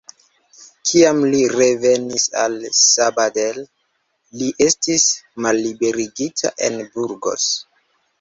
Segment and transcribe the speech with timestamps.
[0.91, 3.59] Kiam li revenis al Sabadell,
[4.39, 5.05] li estis
[5.47, 7.47] malliberigita en Burgos.